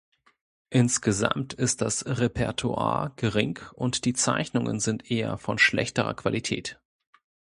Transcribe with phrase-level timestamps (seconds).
[0.71, 6.79] Insgesamt ist das Repertoire gering und die Zeichnungen sind eher von schlechterer Qualität.